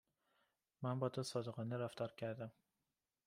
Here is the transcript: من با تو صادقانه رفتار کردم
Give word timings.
من 0.81 0.99
با 0.99 1.09
تو 1.09 1.23
صادقانه 1.23 1.77
رفتار 1.77 2.11
کردم 2.17 2.51